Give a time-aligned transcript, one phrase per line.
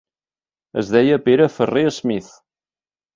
[0.81, 2.31] Es deia Pere Ferrer Smith.